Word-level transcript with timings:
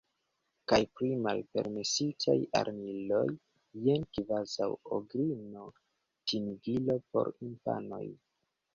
Kaj 0.71 0.77
pri 0.99 1.09
malpermesitaj 1.27 2.35
armiloj– 2.61 3.21
jen 3.89 4.09
kvazaŭ 4.17 4.73
ogrino, 4.99 5.71
timigilo 6.35 7.01
por 7.13 7.35
infanoj. 7.55 8.07